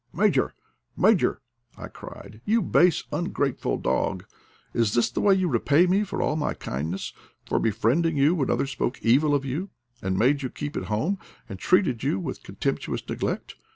"Major! 0.23 0.55
Major!" 0.97 1.41
I 1.77 1.87
cried, 1.87 2.41
"yon 2.43 2.71
base 2.71 3.03
ungrate 3.13 3.59
ful 3.59 3.77
dog! 3.77 4.25
Is 4.73 4.95
this 4.95 5.11
the 5.11 5.21
way 5.21 5.35
yon 5.35 5.51
repay 5.51 5.85
me 5.85 6.03
for 6.03 6.23
all 6.23 6.35
my 6.35 6.55
kindness, 6.55 7.13
for 7.45 7.59
befriending 7.59 8.17
you 8.17 8.33
when 8.33 8.49
others 8.49 8.71
spoke 8.71 8.99
evil 9.03 9.35
of 9.35 9.45
you, 9.45 9.69
and 10.01 10.17
made 10.17 10.41
you 10.41 10.49
keep 10.49 10.75
at 10.75 10.85
home, 10.85 11.19
and 11.47 11.59
treated 11.59 11.99
$rou 12.03 12.17
with 12.19 12.41
contemptuous 12.41 13.07
neglect! 13.07 13.53